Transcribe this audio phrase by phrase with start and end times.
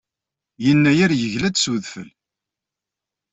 [0.63, 2.09] Yennayer yegla-d s udfel.